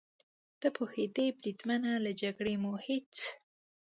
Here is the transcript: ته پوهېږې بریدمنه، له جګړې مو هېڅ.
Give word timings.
ته 0.59 0.67
پوهېږې 0.77 1.27
بریدمنه، 1.39 1.91
له 2.05 2.11
جګړې 2.21 2.55
مو 2.63 2.73
هېڅ. 2.85 3.13